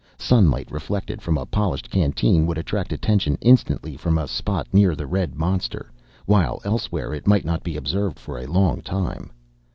[0.17, 5.05] Sunlight reflected from a polished canteen would attract attention instantly from a spot near the
[5.05, 5.91] red monster,
[6.25, 9.31] while elsewhere it might not be observed for a long time.